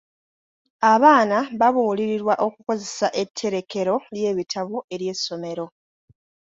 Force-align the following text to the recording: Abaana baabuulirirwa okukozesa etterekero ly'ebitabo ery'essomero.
Abaana 0.93 1.37
baabuulirirwa 1.59 2.33
okukozesa 2.47 3.07
etterekero 3.21 3.95
ly'ebitabo 4.15 4.77
ery'essomero. 4.93 5.65